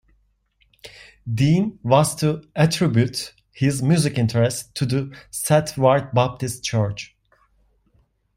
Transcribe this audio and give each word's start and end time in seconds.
Dean 1.31 1.77
was 1.83 2.15
to 2.15 2.43
attribute 2.55 3.35
his 3.51 3.83
music 3.83 4.17
interest 4.17 4.73
to 4.73 4.87
the 4.87 5.15
Seth 5.29 5.77
Ward 5.77 6.11
Baptist 6.11 6.63
Church. 6.63 7.15